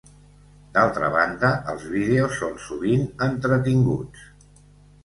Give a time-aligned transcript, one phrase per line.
[0.77, 4.27] D'altra banda, els vídeos són sovint entretinguts.